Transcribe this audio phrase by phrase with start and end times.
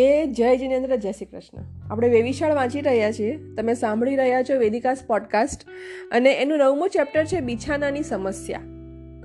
[0.00, 1.64] એ જય જિનેન્દ્ર, જય શ્રી કૃષ્ણ.
[1.90, 3.38] આપણે વેવિશાળ વાંચી રહ્યા છીએ.
[3.56, 5.68] તમે સાંભળી રહ્યા છો વેદિકાસ પોડકાસ્ટ
[6.12, 8.60] અને એનું નવમું ચેપ્ટર છે બિછાનાની સમસ્યા.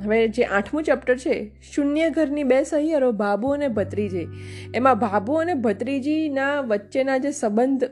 [0.04, 4.28] હવે જે આઠમું ચેપ્ટર છે, શૂન્ય ઘરની બે સહિયરો ભાભુ અને ભત્રીજી.
[4.75, 7.84] એમાં ભાભુ અને ભત્રીજીના વચ્ચેના જે સંબંધ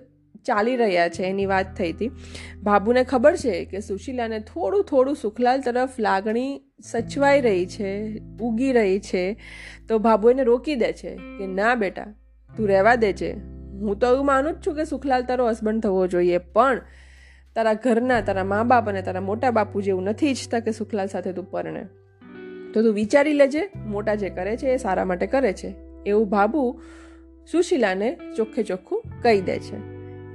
[0.46, 2.12] ચાલી રહ્યા છે, એની વાત થઈ હતી.
[2.64, 9.00] ભાભુને ખબર છે કે સુશીલાને થોડું થોડું સુખલાલ તરફ લાગણી સચવાઈ રહી છે, ઉગી રહી
[9.00, 9.38] છે.
[9.88, 12.14] તો ભાભુ એને રોકી દે છે કે, ના બેટા
[12.58, 13.32] તું રહેવા દે છે
[13.82, 16.82] હું તો એવું માનું જ છું કે સુખલાલ તારો હસબન્ડ થવો જોઈએ, પણ
[17.56, 21.34] તારા ઘરના, તારા મા બાપ અને તારા મોટા બાપુ જેવું નથી ઈચ્છતા કે સુખલાલ સાથે
[21.34, 21.84] તું પરણે.
[22.74, 25.74] તો તું વિચારી લેજે, મોટા જે કરે છે એ સારા માટે કરે છે.
[26.06, 26.82] એવું ભાબુ
[27.52, 29.80] સુશીલાને ચોખ્ખે ચોખ્ખું કહી દે છે.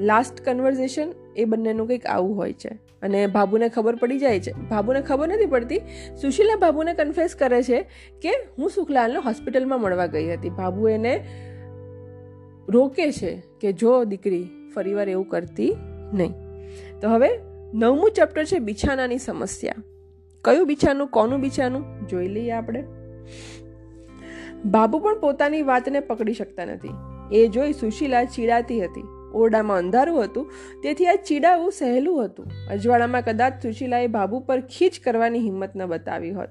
[0.04, 2.68] લાસ્ટ કન્વર્ઝેશન એ બંનેનું કંઈક આવું હોય છે.
[3.02, 4.52] અને ભાભુને ખબર પડી જાય છે.
[4.52, 5.78] ભાભુને ખબર નથી પડતી,
[6.20, 7.82] સુશીલા ભાભુને કન્ફેસ કરે છે
[8.22, 10.50] કે હું સુખલાલને હોસ્પિટલમાં મળવા ગઈ હતી.
[10.50, 11.26] ભાભુ એને
[12.68, 15.76] રોકે છે કે જો દીકરી ફરીવાર એવું કરતી
[16.12, 16.32] નહીં.
[17.00, 17.28] તો હવે
[17.74, 19.74] નવમું ચેપ્ટર છે બિછાનાની સમસ્યા.
[20.44, 22.08] કયું બિછાનું, કોનું બિછાનું?
[22.08, 22.84] જોઈ લઈએ આપણે.
[24.64, 26.88] બાબુ પણ પોતાની વાતને પકડી શકતા નથી.
[27.32, 29.04] એ જોઈ સુશીલા ચીડાતી હતી.
[29.34, 30.50] ઓરડામાં અંધારું હતું.
[30.82, 32.46] તેથી આ ચીડાવું સહેલું હતું.
[32.70, 36.48] અજવાળામાં કદાચ સુશીલાએ બાબુ પર ખીચ કરવાની હિંમત ન બતાવી હોત.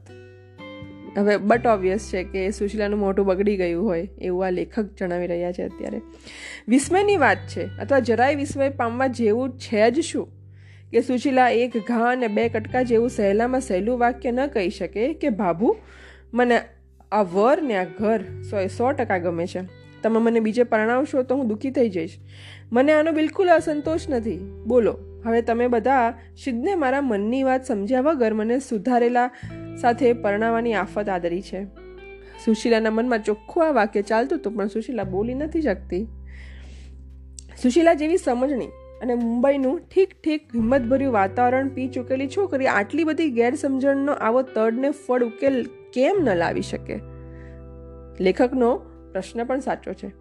[1.18, 5.52] હવે બટ ઓબ્વિયસ છે કે સુશીલાનું મોઢું બગડી ગયું હોય એવું આ લેખક જણાવી રહ્યા
[5.52, 6.02] છે અત્યારે.
[6.68, 10.28] વિસ્મયની વાત છે, અથવા જરાય વિસ્મય પામવા જેવું છે જ શું?
[10.92, 15.30] કે સુશીલા એક ઘા અને બે કટકા જેવું સહેલામાં સહેલું વાક્ય ન કહી શકે કે
[15.30, 15.76] ભાભુ,
[16.34, 16.62] મને
[17.12, 19.60] આ વર ને આ ઘર સો એ સો ટકા ગમે છે.
[20.04, 22.18] તમે મને બીજે પરણાવશો તો હું દુઃખી થઈ જઈશ.
[22.72, 24.64] મને આનો બિલકુલ અસંતોષ નથી.
[24.68, 29.30] બોલો, હવે તમે બધા સિદ્ધને મારા મનની વાત સમજ્યા વગર મને સુધારેલા
[29.82, 31.64] સાથે પરણાવવાની આફત આદરી છે.
[32.46, 36.08] સુશીલાના મનમાં ચોખ્ખું આ વાક્ય ચાલતું હતું, પણ સુશીલા બોલી નથી શકતી.
[37.62, 38.68] સુશીલા જેવી સમજણી
[39.02, 45.24] અને મુંબઈનું ઠીક ઠીક હિંમતભર્યું વાતાવરણ પી ચૂકેલી છોકરી આટલી બધી ગેરસમજણનો આવો તડને ફળ
[45.24, 47.00] ઉકેલ કેમ ન લાવી શકે?
[48.20, 48.76] લેખકનો
[49.12, 50.12] પ્રશ્ન પણ સાચો છે.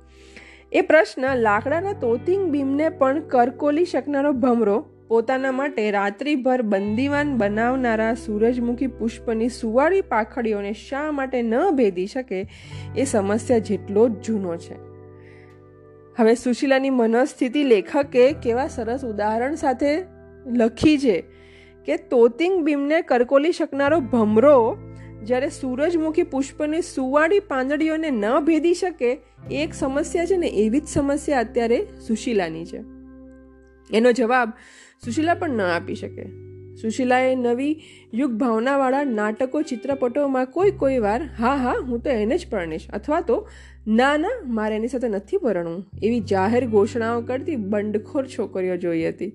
[0.73, 8.87] એ પ્રશ્ન લાકડાના તોતિંગ બીમને પણ કરકોલી શકનારો ભમરો પોતાના માટે રાત્રિભર બંદીવાન બનાવનારા સૂરજમુખી
[8.87, 12.49] પુષ્પની સુવાળી પાખડીઓને શા માટે ન ભેદી શકે
[12.97, 14.75] એ સમસ્યા જેટલો જ જૂનો છે.
[16.19, 20.05] હવે સુશીલાની મનસ્થિતિ લેખકે કેવા સરસ ઉદાહરણ સાથે
[20.47, 21.25] લખી છે
[21.85, 24.77] કે તોતિંગ બીમને કરકોલી શકનારો ભમરો
[25.23, 29.19] જ્યારે સૂરજમુખી પુષ્પની સુવાળી પાંદડીઓને ન ભેદી શકે
[29.51, 32.95] એક સમસ્યા છે ને એવી જ સમસ્યા અત્યારે સુશીલાની છે.
[33.91, 34.53] એનો જવાબ
[35.05, 36.27] સુશીલા પણ ન આપી શકે.
[36.75, 37.83] સુશીલાએ નવી
[38.15, 42.91] યુગ ભાવનાવાળા નાટકો, ચિત્રપટોમાં કોઈ કોઈ વાર, હા હા, હું તો એને જ પરણીશ.
[42.91, 43.49] અથવા તો,
[43.87, 45.85] ના ના, મારે એની સાથે નથી પરણવું.
[46.03, 49.33] એવી જાહેર ઘોષણાઓ કરતી બંડખોર છોકરીઓ જોઈ હતી.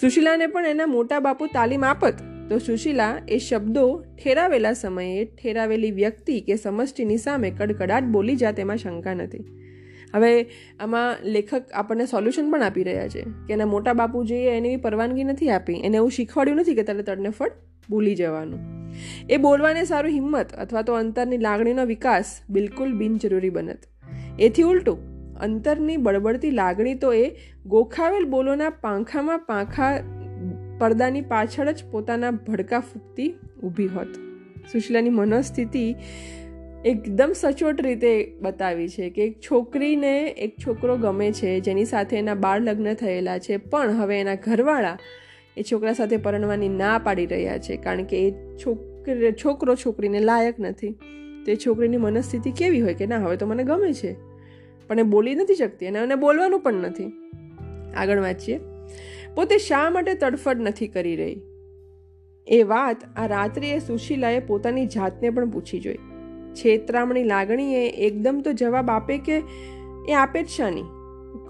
[0.00, 2.14] સુશીલાને પણ એના મોટા બાપુ તાલીમ આપત.
[2.50, 8.76] તો સુશીલા એ શબ્દો ઠેરાવેલા સમયે ઠેરાવેલી વ્યક્તિ કે સમષ્ટિની સામે કડકડાટ બોલી જાત એમાં
[8.76, 9.63] શંકા નથી.
[10.14, 10.32] હવે
[10.80, 15.26] આમાં લેખક આપણને સોલ્યુશન પણ આપી રહ્યા છે કે એના મોટા બાપુ જે એની પરવાનગી
[15.30, 17.52] નથી આપી, એને એવું શીખવાડ્યું નથી કે તારે તડને ફળ
[17.88, 18.60] ભૂલી જવાનું.
[19.30, 23.80] એ બોલવાને સારું હિંમત અથવા તો અંતરની લાગણીનો વિકાસ બિલકુલ બિનજરૂરી બનત.
[24.38, 24.98] એથી ઉલટું,
[25.40, 27.24] અંતરની બળબડતી લાગણી તો એ
[27.66, 29.92] ગોખાવેલ બોલોના પાંખામાં પાંખા
[30.80, 33.30] પડદાની પાછળ જ પોતાના ભડકા ફૂંકતી
[33.62, 34.12] ઊભી હોત.
[34.72, 35.84] સુશીલાની મનોસ્થિતિ
[36.84, 42.34] એકદમ સચોટ રીતે બતાવી છે કે એક છોકરીને એક છોકરો ગમે છે, જેની સાથે એના
[42.34, 44.98] બાળ લગ્ન થયેલા છે, પણ હવે એના ઘરવાળા
[45.56, 50.60] એ છોકરા સાથે પરણવાની ના પાડી રહ્યા છે, કારણ કે એ છોકરી, છોકરો છોકરીને લાયક
[50.60, 50.90] નથી.
[51.44, 54.16] તો એ છોકરીની મનસ્થિતિ કેવી હોય કે ના, હવે તો મને ગમે છે.
[54.88, 57.12] પણ એ બોલી નથી શકતી અને એને બોલવાનું પણ નથી.
[57.96, 58.60] આગળ વાંચીએ.
[59.34, 61.40] પોતે શા માટે તડફડ નથી કરી રહી?
[62.46, 65.98] એ વાત આ રાત્રિએ સુશીલાએ પોતાની જાતને પણ પૂછી જોઈ.
[66.56, 69.42] છેતરામણી લાગણીએ એકદમ તો જવાબ આપે કે
[70.08, 70.82] એ આપે જ શાની.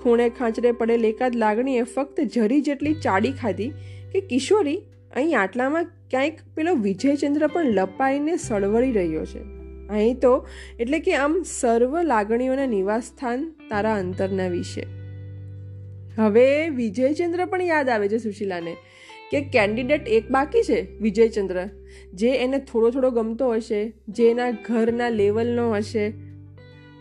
[0.02, 3.68] ખૂણે ખાંચરે પડેલ એકાદ લાગણીએ ફક્ત જરી જેટલી ચાડી ખાધી
[4.12, 4.76] કે કિશોરી
[5.16, 9.42] અહીં આટલામાં ક્યાંક પેલો વિજયચંદ્ર પણ લપાઈને સળવળી રહ્યો છે.
[9.88, 10.46] અહીં તો
[10.80, 14.86] એટલે કે આમ સર્વ લાગણીઓના નિવાસસ્થાન તારા અંતરના વિશે.
[16.16, 18.76] હવે વિજયચંદ્ર પણ યાદ આવે છે સુશીલાને.
[19.34, 21.68] કે કેન્ડિડેટ એક બાકી છે, વિજયચંદ્ર,
[22.14, 26.12] જે એને થોડો થોડો ગમતો હશે, જે એના ઘરના લેવલનો હશે.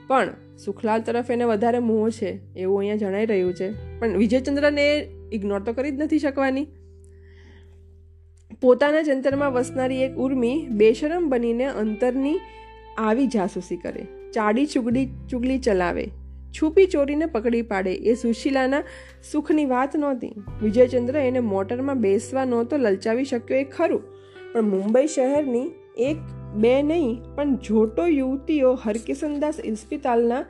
[0.07, 0.33] પણ
[0.65, 3.99] સુખલાલ તરફ એને વધારે મોહ છે, એવું અહીંયા જણાઈ રહ્યું છે.
[3.99, 6.67] પણ વિજયચંદ્રને ઇગ્નોર તો કરી જ નથી શકવાની.
[8.61, 12.39] પોતાના જંતરમાં વસનારી એક ઉર્મી બેશરમ બનીને અંતરની
[12.97, 14.31] આવી જાસૂસી કરે.
[14.31, 16.07] ચાડી ચુગડી ચુગલી ચલાવે.
[16.61, 17.93] છુપી ચોરીને પકડી પાડે.
[17.93, 18.83] એ સુશીલાના
[19.31, 20.33] સુખની વાત નહોતી.
[20.61, 24.01] વિજયચંદ્ર એને મોટરમાં બેસવા નહોતો લલચાવી શક્યો, એ ખરું.
[24.53, 26.17] પણ મુંબઈ શહેરની એક
[26.55, 30.45] બે નહીં, પણ જોટો યુવતીઓ હરકિશનદાસ ઇસ્પિતાલના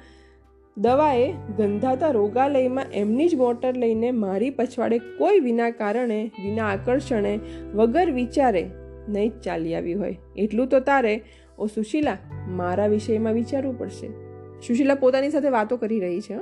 [0.77, 7.39] દવાએ ગંધાતા રોગાલયમાં એમની જ મોટર લઈને મારી પછવાડે કોઈ વિના કારણે, વિના આકર્ષણે,
[7.73, 8.69] વગર વિચારે
[9.09, 10.17] નહીં જ ચાલી આવી હોય.
[10.37, 11.23] એટલું તો તારે.
[11.57, 12.17] ઓ સુશીલા,
[12.47, 14.22] મારા વિષયમાં વિચારવું પડશે.
[14.67, 16.37] સુશીલા પોતાની સાથે વાતો કરી રહી છે.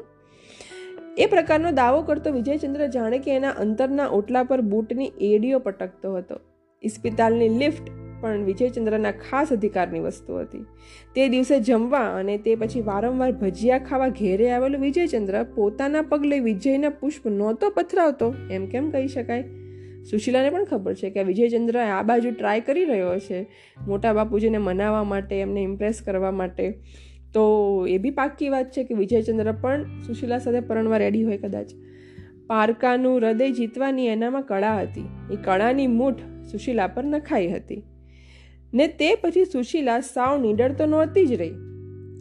[1.17, 6.39] એ પ્રકારનો દાવો કરતો વિજયચંદ્ર જાણે કે એના અંતરના ઓટલા પર બૂટની એડીઓ પટકતો હતો.
[6.83, 7.89] ઇસ્પિતાલની લિફ્ટ
[8.21, 10.65] પણ વિજયચંદ્રના ખાસ અધિકારની વસ્તુ હતી.
[11.15, 16.89] તે દિવસે જમવા અને તે પછી વારંવાર ભજીયા ખાવા ઘેરે આવેલો વિજયચંદ્ર પોતાના પગલે વિજયના
[16.89, 19.43] પુષ્પ નહોતો પથરાવતો એમ કેમ કહી શકાય?
[20.11, 23.47] સુશીલાને પણ ખબર છે કે વિજયચંદ્ર આ બાજુ ટ્રાય કરી રહ્યો છે.
[23.87, 26.79] મોટા બાપુજીને મનાવવા માટે, એમને ઇમ્પ્રેસ કરવા માટે.
[27.33, 31.71] તો એ બી પાક્કી વાત છે કે વિજયચંદ્ર પણ સુશીલા સાથે પરણવા રેડી હોય કદાચ.
[32.47, 35.03] પારકાનું હૃદય જીતવાની એનામાં કળા હતી.
[35.33, 36.19] એ કળાની મૂઠ
[36.51, 37.83] સુશીલા પર નખાઈ હતી.
[38.73, 41.51] ને તે પછી સુશીલા સાવ નીડર તો નહોતી જ રહી.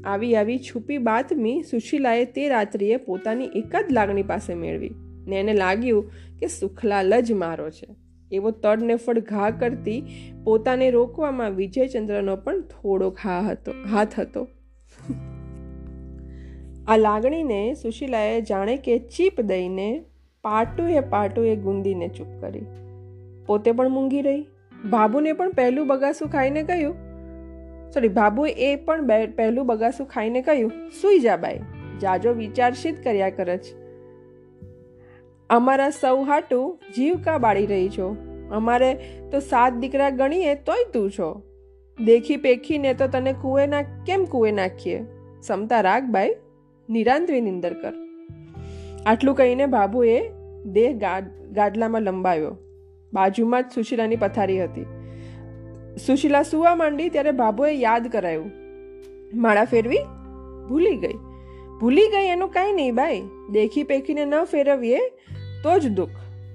[0.04, 4.90] આવી આવી છુપી બાતમી સુશીલાએ તે રાત્રિએ પોતાની એક જ લાગણી પાસે મેળવી
[5.26, 7.86] ને એને લાગ્યું કે સુખલાલ જ મારો છે.
[8.32, 10.04] એવો તડનેફળ ઘા કરતી
[10.44, 14.48] પોતાને રોકવામાં વિજયચંદ્રનો પણ થોડો ઘા હતો, હાથ હતો.
[16.90, 20.04] આ લાગણીને સુશીલાએ જાણે કે ચીપ દઈને
[20.44, 22.66] પાટુએ પાટુએ ગુંદીને ચૂપ કરી.
[23.46, 24.46] પોતે પણ મૂંગી રહી.
[24.84, 26.94] બાબુને પણ પહેલું બગાસું ખાઈને કહ્યું.
[27.94, 29.06] સોરી બાબુએ એ પણ
[29.36, 30.72] પહેલું બગાસું ખાઈને કહ્યું,
[31.02, 31.58] સુઈ જા બાઈ,
[32.00, 33.76] જાજો વિચારશીત કર્યા કરે છે.
[35.50, 38.16] અમારા સૌ હાટું જીવ કા બાળી રહી છો.
[38.50, 38.92] અમારે
[39.30, 41.42] તો સાત દીકરા ગણીએ તોય તું છો.
[42.04, 43.34] દેખી પેખીને તો તને
[43.66, 45.02] ના, કેમ કુએ નાખીએ?
[45.42, 46.34] સમતા રાખ ભાઈ
[46.90, 47.92] નિરાંતવી નિંદર કર
[49.06, 50.20] આટલું કહીને બાબુએ
[50.64, 50.92] દેહ
[51.52, 52.56] ગાડલામાં લંબાવ્યો.
[53.12, 54.86] બાજુમાં જ સુશીલાની પથારી હતી.
[56.06, 58.50] સુશીલા સુવા માંડી ત્યારે બાબુએ યાદ કરાયું.
[59.34, 59.98] માળા ફેરવી?
[60.68, 61.14] ભૂલી ગઈ.
[61.80, 64.98] ભૂલી ગઈ એનું કાંઈ નહીં ભાઈ દેખી પેખીને ન ફેરવીએ
[65.62, 66.10] તો જ દુઃખ.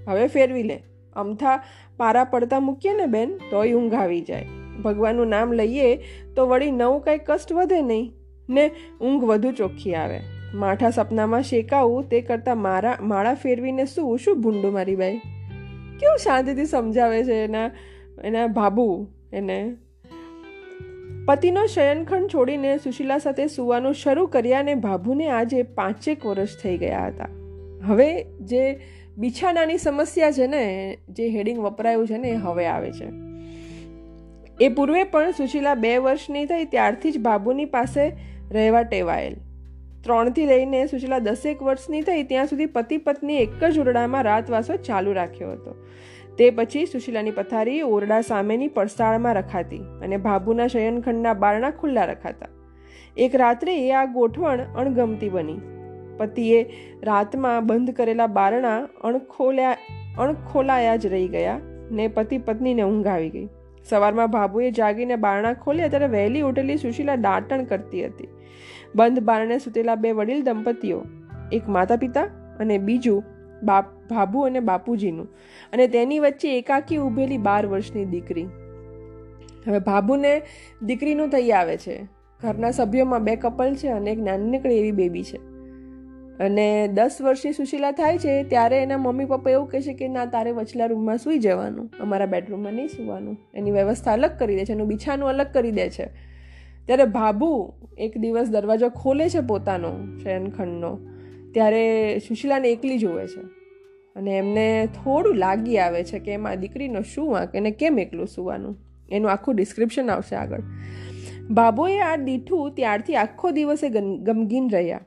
[0.07, 0.83] હવે ફેરવી લે.
[1.13, 1.63] અમથા
[1.97, 4.45] પારા પડતા મૂકીએ ને બેન, તોય ઊંઘ આવી જાય.
[4.83, 5.95] ભગવાનનું નામ લઈએ
[6.35, 8.13] તો વળી નવું કંઈ કષ્ટ વધે નહીં.
[8.49, 8.71] ને
[9.01, 10.19] ઊંઘ વધુ ચોખ્ખી આવે.
[10.53, 15.17] માઠા સપનામાં શેકાવું તે કરતાં મારા, માળા ફેરવીને શું શું ભૂંડું મારી બાઈ?
[15.99, 17.71] કેવું શાંતિથી સમજાવે છે એના
[18.23, 19.75] એના ભાબુ એને?
[21.25, 27.07] પતિનો શયનખંડ છોડીને સુશીલા સાથે સુવાનું શરૂ કર્યા ને ભાભુને આજે પાંચેક વર્ષ થઈ ગયા
[27.07, 27.27] હતા.
[27.83, 28.79] હવે જે
[29.17, 33.05] બિછાનાની સમસ્યા છે ને, જે હેડિંગ વપરાયું છે ને, એ હવે આવે છે.
[34.61, 39.35] એ પૂર્વે પણ સુશીલા બે વર્ષની થઈ ત્યારથી જ બાબુની પાસે રહેવા ટેવાયેલ.
[40.03, 45.13] ત્રણથી લઈને સુશીલા દસેક વર્ષની થઈ ત્યાં સુધી પતિ પત્ની એક જ ઓરડામાં રાતવાસો ચાલુ
[45.13, 45.75] રાખ્યો હતો.
[46.37, 52.47] તે પછી સુશીલાની પથારી ઓરડા સામેની પડસાળમાં રખાતી અને ભાભુના શયનખંડના બારણા ખુલ્લા રખાતા.
[53.17, 55.57] એક રાત્રે એ આ ગોઠવણ અણગમતી બની.
[56.17, 56.69] પતિએ
[57.03, 59.77] રાતમાં બંધ કરેલા બારણા અણખોલ્યા
[60.17, 61.59] અણખોલાયા જ રહી ગયા
[61.91, 63.47] ને પતિ પત્નીને ઊંઘ આવી ગઈ.
[63.89, 68.27] સવારમાં બાબુએ જાગીને બારણા ખોલ્યા ત્યારે વહેલી ઉઠેલી સુશીલા દાટણ કરતી હતી.
[68.95, 71.03] બંધ બારણે સૂતેલા બે વડીલ દંપતીઓ,
[71.51, 72.23] એક માતા પિતા
[72.59, 73.23] અને બીજું
[73.63, 75.27] બાપ, ભાભુ અને બાપુજીનું
[75.73, 78.47] અને તેની વચ્ચે એકાકી ઊભેલી બાર વર્ષની દીકરી.
[79.67, 80.41] હવે ભાભુને
[80.81, 82.07] દીકરીનું થઈ આવે છે.
[82.41, 85.54] ઘરના સભ્યોમાં બે કપલ છે અને એક નાનકડી એવી બેબી છે.
[86.39, 90.25] અને દસ વર્ષની સુશીલા થાય છે, ત્યારે એના મમ્મી પપ્પા એવું કહે છે કે, ના,
[90.25, 91.89] તારે વચલા રૂમમાં સૂઈ જવાનું.
[91.99, 93.37] અમારા બેડરૂમમાં નહીં સૂવાનું.
[93.53, 96.05] એની વ્યવસ્થા અલગ કરી દે છે એનું બિછાનું અલગ કરી દે છે.
[96.85, 99.91] ત્યારે ભાભુ એક દિવસ દરવાજો ખોલે છે પોતાનો,
[100.23, 100.99] શયનખંડનો.
[101.53, 103.41] ત્યારે સુશીલાને એકલી જોવે છે.
[104.15, 107.55] અને એમને થોડું લાગી આવે છે કે, એમાં દીકરીનો શું વાંક?
[107.55, 108.77] એને કેમ એકલું સુવાનું?
[109.11, 110.61] એનું આખું ડિસ્ક્રિપ્શન આવશે આગળ.
[111.49, 113.89] બાબોએ આ દીઠું ત્યારથી આખો દિવસે
[114.19, 115.01] ગમગીન રહ્યા.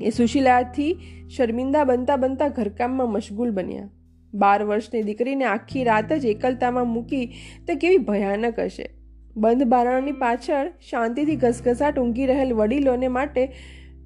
[0.00, 0.98] એ સુશીલાથી
[1.36, 3.90] શર્મિંદા બનતા બનતા ઘરકામમાં મશગુલ બન્યા.
[4.34, 7.26] બાર વર્ષની દીકરીને આખી રાત જ એકલતામાં મૂકી
[7.68, 8.90] તે કેવી ભયાનક હશે.
[9.36, 13.52] બંધ બારણની પાછળ શાંતિથી ઘસઘસાટ ઊંઘી રહેલ વડીલોને માટે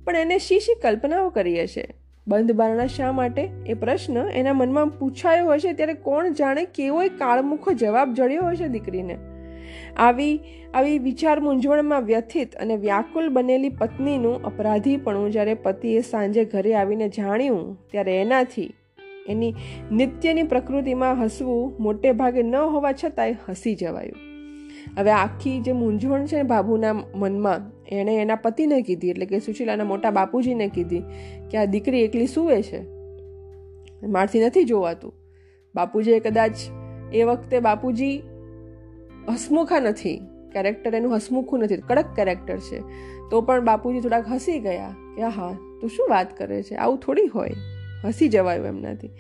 [0.04, 1.94] પણ એને શી શી કલ્પનાઓ કરી હશે?
[2.28, 3.50] બંધ બારણા શા માટે?
[3.66, 9.18] એ પ્રશ્ન એના મનમાં પૂછાયો હશે ત્યારે કોણ જાણે કેવો કાળમુખો જવાબ જડ્યો હશે દીકરીને.
[9.96, 10.40] આવી
[10.74, 17.78] આવી વિચાર મૂંઝવણમાં વ્યથિત અને વ્યાકુલ બનેલી પત્નીનું અપરાધીપણું જ્યારે પતિએ સાંજે ઘરે આવીને જાણ્યું,
[17.90, 18.74] ત્યારે એનાથી
[19.28, 19.54] એની
[19.92, 24.18] નિત્યની પ્રકૃતિમાં હસવું મોટે ભાગે ન હોવા છતાંય હસી જવાયું.
[24.98, 30.10] હવે આખી જે મૂંઝવણ છે બાબુના મનમાં, એણે એના પતિને કીધી, એટલે કે સુશીલાના મોટા
[30.10, 31.02] બાપુજીને કીધી
[31.50, 32.80] કે આ દીકરી એકલી સૂવે છે?
[34.06, 35.12] મારથી નથી જોવાતું.
[35.74, 36.52] બાપુજીએ કદાચ
[37.12, 38.22] એ વખતે બાપુજી
[39.34, 40.20] હસમુખા નથી.
[40.52, 41.76] કેરેક્ટર એનું હસમુખું નથી.
[41.76, 42.80] કડક કેરેક્ટર છે.
[43.30, 46.74] તો પણ બાપુજી થોડાક હસી ગયા કે હા તું શું વાત કરે છે?
[46.74, 47.50] આવું થોડી હોય.
[48.04, 49.10] હસી જવાયું એમનાથી.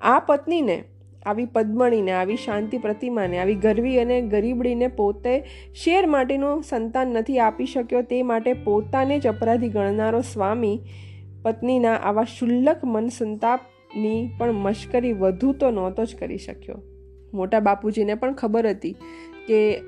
[0.00, 0.84] આ પત્નીને,
[1.26, 7.66] આવી પદ્મણીને, આવી શાંતિ પ્રતિમાને, આવી ગરવી અને ગરીબડીને પોતે શેર માટેનું સંતાન નથી આપી
[7.66, 8.02] શક્યો.
[8.02, 10.80] તે માટે પોતાને જ અપરાધી ગણનારો સ્વામી
[11.42, 16.82] પત્નીના આવા શુલ્લક મન સંતાપની પણ મશ્કરી વધુ તો નહોતો જ કરી શક્યો.
[17.34, 18.96] મોટા બાપુજીને પણ ખબર હતી
[19.48, 19.80] કે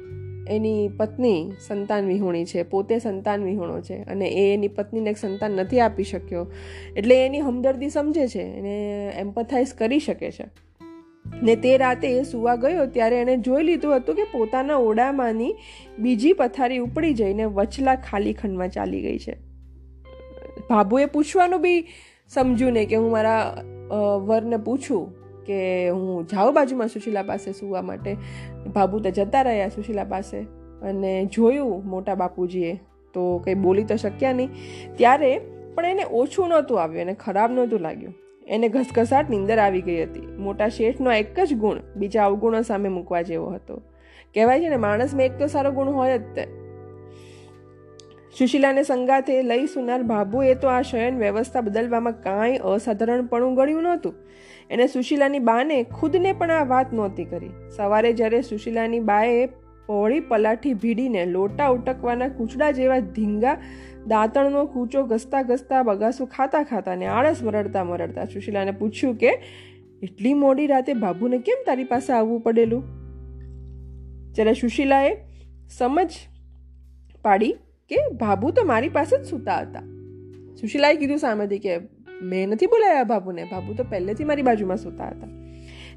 [0.48, 5.50] એની પત્ની સંતાન વિહોણી છે, પોતે સંતાન વિહોણો છે અને એ એની પત્નીને એક સંતાન
[5.50, 6.52] નથી આપી શક્યો.
[6.96, 10.44] એટલે એની હમદર્દી સમજે છે, એને એમ્પથાઇઝ કરી શકે છે.
[11.42, 15.54] ને તે રાતે એ સુવા ગયો ત્યારે એણે જોઈ લીધું હતું કે પોતાના ઓડામાંની
[15.98, 19.36] બીજી પથારી ઉપડી જઈને વચલા ખાલી ખંડમાં ચાલી ગઈ છે.
[20.70, 21.84] ભાભુએ પૂછવાનું બી
[22.28, 23.62] સમજ્યું ને કે હું મારા
[24.26, 25.25] વરને પૂછું.
[25.46, 28.16] કે હું જાઉં બાજુમાં સુશીલા પાસે સુવા માટે.
[28.74, 30.38] બાબુ તો જતા રહ્યા સુશીલા પાસે.
[30.82, 32.80] અને જોયું મોટા બાપુજીએ,
[33.14, 34.50] તો કંઈ બોલી તો શક્યા નહીં.
[34.96, 35.40] ત્યારે
[35.74, 38.14] પણ એને ઓછું નહોતું આવ્યું, એને ખરાબ નહોતું લાગ્યું.
[38.48, 40.36] એને ઘસઘસાટ નીંદર આવી ગઈ હતી.
[40.36, 43.82] મોટા શેઠનો એક જ ગુણ, બીજા અવગુણો સામે મૂકવા જેવો હતો.
[44.34, 46.65] કહેવાય છે ને, માણસમાં એક તો સારો ગુણ હોય જ તે.
[48.38, 54.14] સુશીલાને સંગાથે લઈ સુનાર બાબુએ તો આ શયન વ્યવસ્થા બદલવામાં કાંઈ અસાધારણપણું ગણ્યું નહોતું.
[54.70, 57.48] એને સુશીલાની બાને ખુદને પણ આ વાત નહોતી કરી.
[57.76, 59.46] સવારે જ્યારે સુશીલાની બાએ
[59.86, 63.56] પહોળી પલાઠી ભીડીને લોટા ઉટકવાના કૂચડા જેવા ધીંગા,
[64.06, 69.38] દાંતણનો કૂચો ઘસતા ઘસતા બગાસું ખાતા ખાતા ને આળસ મરડતા મરડતા સુશીલાને પૂછ્યું કે,
[70.02, 72.82] એટલી મોડી રાતે બાબુને કેમ તારી પાસે આવવું પડેલું?
[74.32, 75.16] જ્યારે સુશીલાએ
[75.78, 76.10] સમજ
[77.22, 77.56] પાડી
[77.88, 79.80] કે બાબુ તો મારી પાસે જ સૂતા હતા.
[80.60, 81.78] સુશીલાએ કીધું સામેથી કે
[82.22, 85.26] મેં નથી બોલાયા બાબુને બાબુ તો પહેલેથી મારી બાજુમાં સૂતા હતા.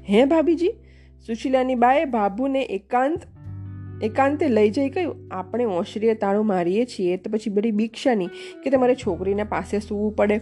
[0.08, 0.68] હે ભાભીજી,
[1.26, 3.20] સુશીલાની બાએ બાબુને એકાંત,
[4.02, 8.26] એકાંતે લઈ જઈ કહ્યું, આપણે ઓશરીએ તાળું મારીએ છીએ, તો પછી બધી બીક્ષાની
[8.62, 10.40] કે તમારે છોકરીને પાસે સૂવું પડે?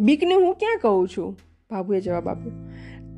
[0.00, 1.38] બીકને હું ક્યાં કહું છું?
[1.70, 2.52] બાબુએ જવાબ આપ્યો.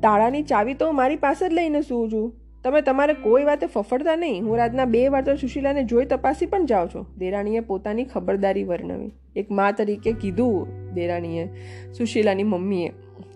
[0.01, 2.40] તાળાની ચાવી તો મારી પાસે જ લઈને સૂવું છું.
[2.65, 4.43] તમે તમારે કોઈ વાતે ફફડતા નહીં.
[4.45, 7.05] હું રાતના બે વાર તો સુશીલાને જોઈ તપાસી પણ જાઓ છો.
[7.17, 9.11] દેરાણીએ પોતાની ખબરદારી વર્ણવી.
[9.35, 11.45] એક મા તરીકે કીધું દેરાણીએ
[11.97, 12.89] સુશીલાની મમ્મીએ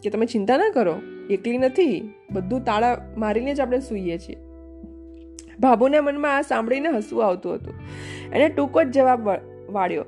[0.03, 0.95] કે તમે ચિંતા ના કરો,
[1.29, 1.95] એકલી નથી.
[2.31, 4.37] બધું તાળા મારીને જ આપણે સૂઈએ છીએ.
[5.59, 7.75] ભાભુના મનમાં આ સાંભળીને હસવું આવતું હતું.
[8.33, 9.29] એને ટૂંકો જ જવાબ
[9.69, 10.05] વાળ્યો,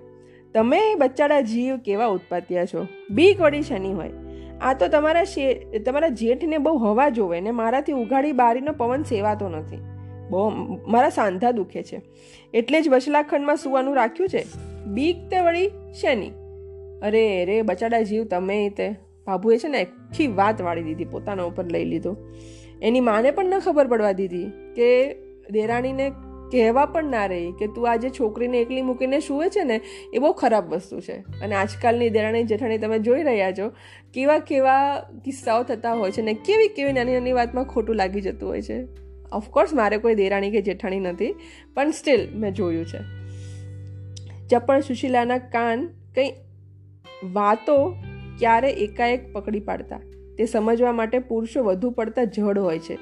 [0.56, 2.88] તમે બચ્ચાડા જીવ કેવા ઉત્પાત્યા છો?
[3.10, 4.12] બીક વળી શની હોય?
[4.62, 5.54] આ તો તમારા શે,
[5.86, 9.78] તમારા જેઠને બહુ હવા જોવે ને મારાથી ઉઘાડી બારીનો પવન સેવાતો નથી.
[10.30, 10.50] બહુ,
[10.88, 12.02] મારા સાંધા દુખે છે.
[12.54, 14.46] એટલે જ વચલાખંડમાં સુવાનું રાખ્યું છે?
[14.86, 16.30] બીક તે વળી શેની?
[17.02, 18.90] અરે, રે બચાડા જીવ, તમે તે
[19.28, 22.18] બાબુએ છે ને આખી વાત વાળી દીધી, પોતાના ઉપર લઈ લીધો.
[22.82, 25.16] એની માને પણ ન ખબર પડવા દીધી કે
[25.52, 26.12] દેરાણીને
[26.51, 29.82] કહેવા પણ ના રહી કે તું આજે છોકરીને એકલી મૂકીને સૂવે છે ને,
[30.13, 31.13] એ બહુ ખરાબ વસ્તુ છે.
[31.13, 33.72] અને આજકાલની દેરાણી જેઠાણી તમે જોઈ રહ્યા છો,
[34.13, 38.50] કેવા કેવા કિસ્સાઓ થતા હોય છે ને કેવી કેવી નાની નાની વાતમાં ખોટું લાગી જતું
[38.50, 38.84] હોય છે.
[39.34, 41.36] ઓફકોર્સ મારે કોઈ દેરાણી કે જેઠાણી નથી,
[41.74, 43.27] પણ સ્ટીલ મેં જોયું છે.
[44.48, 46.34] ચપણ સુશીલાના કાન કંઈ
[47.24, 47.96] વાતો
[48.39, 50.00] ક્યારે એકાએક પકડી પાડતા.
[50.38, 52.96] તે સમજવા માટે પુરુષો વધુ પડતા જડ હોય છે.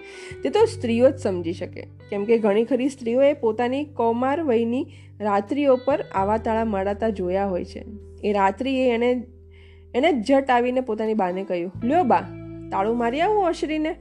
[0.44, 1.88] તે તો સ્ત્રીઓ જ સમજી શકે.
[2.10, 4.86] કેમ કે ઘણી ખરી સ્ત્રીઓએ પોતાની કૌમાર વયની
[5.22, 7.86] રાત્રિઓ પર આવા તાળા મળાતા જોયા હોય છે.
[8.24, 9.12] એ રાત્રિએ એણે,
[9.96, 12.26] એને જટ આવીને પોતાની બાને કહ્યું, લ્યો બા,
[12.72, 13.96] તાળું મારી આવું અશરીને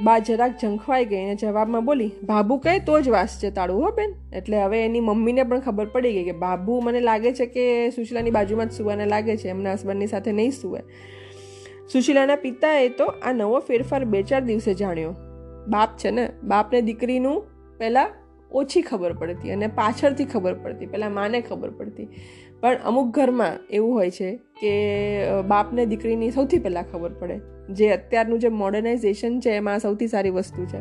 [0.00, 3.90] બા જરાક ઝંખવાઈ ગઈ અને જવાબમાં બોલી બાબુ કહે તો જ વાસ છે તાળું, હો
[3.90, 4.14] બેન.
[4.32, 8.30] એટલે હવે એની મમ્મીને પણ ખબર પડી ગઈ કે બાબુ મને લાગે છે કે સુશલાની
[8.30, 10.80] બાજુમાં જ સુવાને લાગે છે, એમના હસબન્ડની સાથે નહીં સુવે.
[11.92, 15.14] સુશીલાના પિતાએ તો આ નવો ફેરફાર બે ચાર દિવસે જાણ્યો.
[15.68, 17.42] બાપ છે ને, બાપને દીકરીનું
[17.78, 18.10] પહેલાં
[18.52, 22.08] ઓછી ખબર પડતી અને પાછળથી ખબર પડતી, પહેલાં માને ખબર પડતી.
[22.60, 24.72] પણ અમુક ઘરમાં એવું હોય છે કે
[25.48, 27.40] બાપને દીકરીની સૌથી પહેલાં ખબર પડે.
[27.74, 30.78] જે અત્યારનું જે મોડર્નાઇઝેશન છે, એમાં સૌથી સારી વસ્તુ છે.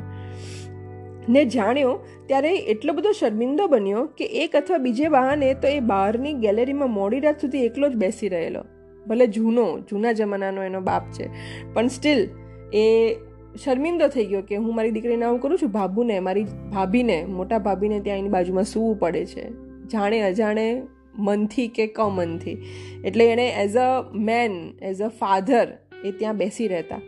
[1.30, 6.34] ને જાણ્યો ત્યારે એટલો બધો શર્મિંદો બન્યો કે એક અથવા બીજે બહાને તો એ બહારની
[6.34, 8.64] ગેલેરીમાં મોડી રાત સુધી એકલો જ બેસી રહેલો.
[9.08, 11.30] ભલે જૂનો, જૂના જમાનાનો એનો બાપ છે.
[11.74, 12.30] પણ સ્ટીલ
[12.74, 13.16] એ
[13.64, 18.00] શર્મિંદો થઈ ગયો કે હું મારી દીકરીને આવું કરું છું, ભાભુને, મારી ભાભીને, મોટા ભાભીને
[18.00, 19.50] ત્યાં એની બાજુમાં સૂવું પડે છે.
[19.88, 20.82] જાણે અજાણે
[21.16, 22.64] મનથી કે કમનથી.
[23.06, 25.68] એટલે એણે as a man as a father
[26.06, 27.02] એ ત્યાં બેસી રહેતા.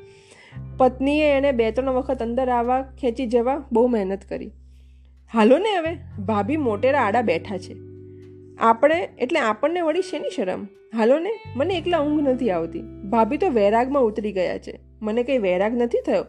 [0.78, 4.52] પત્નીએ એણે બે, ત્રણ વખત અંદર આવવા, ખેંચી જવા બહુ મહેનત કરી.
[5.34, 7.95] હાલો ને હવે, ભાભી મોટેરા આડા બેઠા છે.
[8.60, 10.68] આપણે, એટલે આપણને વળી શેની શરમ?
[10.94, 12.82] હાલો ને, મને એકલા ઊંઘ નથી આવતી.
[12.82, 14.80] ભાભી તો વૈરાગમાં ઉતરી ગયા છે.
[15.02, 16.26] મને કંઈ વૈરાગ નથી થયો?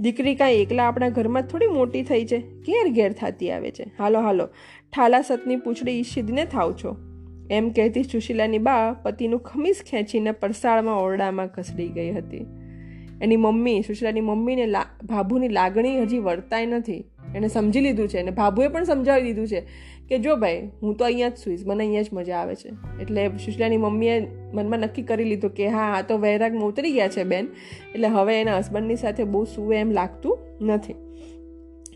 [0.00, 2.38] દીકરી કાંઈ એકલા આપણા ઘરમાં થોડી મોટી થઈ છે?
[2.40, 3.92] ઘેર ઘેર થતી આવે છે.
[3.98, 4.46] હાલો હાલો,
[4.92, 6.96] ઠાલા સતની પૂંછડી ઈશિદને થાવ છો.
[7.50, 12.46] એમ કહેતી સુશીલાની બા પતિનું ખમીસ ખેંચીને પરસાળમાં ઓરડામાં ઘસડી ગઈ હતી.
[13.22, 17.04] એની મમ્મી, સુશીલાની મમ્મીને લા, ભાભુની લાગણી હજી વર્તાય નથી.
[17.34, 19.62] એણે સમજી લીધું છે અને ભાભુએ પણ સમજાવી દીધું છે
[20.08, 22.70] કે જો ભાઈ, હું તો અહીંયા જ સુઈશ, મને અહીંયા જ મજા આવે છે.
[23.00, 24.14] એટલે સુશલાની મમ્મીએ
[24.54, 27.50] મનમાં નક્કી કરી લીધું કે હા, આ તો વૈરાગમાં ઉતરી ગયા છે બેન,
[27.94, 30.96] એટલે હવે એના હસબન્ડની સાથે બહુ સુવે એમ લાગતું નથી.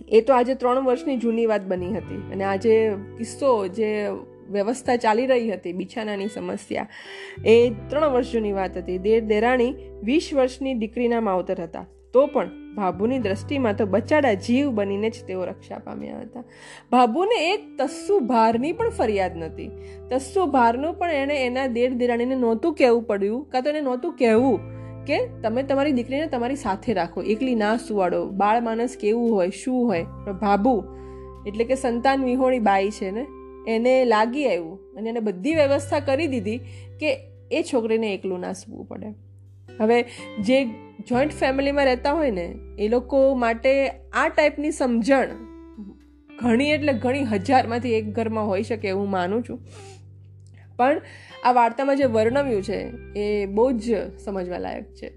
[0.08, 2.74] એ તો આજે ત્રણ વર્ષની જૂની વાત બની હતી અને આજે
[3.18, 3.88] કિસ્સો, જે
[4.52, 6.88] વ્યવસ્થા ચાલી રહી હતી બિછાનાની સમસ્યા,
[7.44, 7.54] એ
[7.88, 8.98] ત્રણ વર્ષ જૂની વાત હતી.
[8.98, 11.86] દેર દેરાણી વીસ વર્ષની દીકરીના માવતર હતા.
[12.12, 16.44] તો પણ ભાભુની દ્રષ્ટિમાં તો બચાડા જીવ બનીને જ તેઓ રક્ષા પામ્યા હતા.
[16.92, 19.70] ભાભુને એક તસ્સુ ભારની પણ ફરિયાદ નથી
[20.10, 24.60] તસ્સુ ભારનું પણ એણે એના દેર દેરાણીને નહોતું કહેવું પડ્યું, કાં તો એને નહોતું કહેવું
[25.06, 29.86] કે તમે તમારી દીકરીને તમારી સાથે રાખો, એકલી ના સુવાડો, બાળ માણસ કેવું હોય, શું
[29.86, 30.04] હોય?
[30.24, 30.74] પણ ભાભુ,
[31.46, 33.26] એટલે કે સંતાન વિહોણી બાઈ છે ને,
[33.68, 36.58] એને લાગી આવ્યું અને એને બધી વ્યવસ્થા કરી દીધી
[37.00, 37.12] કે
[37.50, 39.12] એ છોકરીને એકલું ના સૂવું પડે.
[39.80, 40.02] હવે
[40.40, 40.64] જે
[41.08, 45.28] જોઈન્ટ ફેમિલીમાં રહેતા હોય ને, એ લોકો માટે આ ટાઈપની સમજણ
[46.42, 49.60] ઘણી એટલે ઘણી હજારમાંથી એક ઘરમાં હોઈ શકે એવું માનું છું.
[50.76, 51.00] પણ
[51.44, 53.84] આ વાર્તામાં જે વર્ણવ્યું છે, એ બહુ જ
[54.18, 55.08] સમજવા લાયક છે.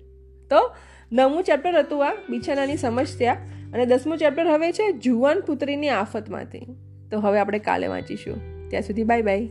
[0.50, 0.75] તો
[1.12, 3.33] નવમું ચેપ્ટર હતું આ બિછાનાની સમસ્યા
[3.74, 6.67] અને દસમું ચેપ્ટર હવે છે, જુવાન પુત્રીની આફતમાંથી.
[7.12, 8.69] તો હવે આપણે કાલે વાંચીશું.
[8.69, 9.47] ત્યાં સુધી બાય બાય